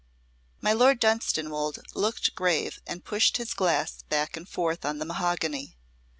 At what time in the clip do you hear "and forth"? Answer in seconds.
4.35-4.83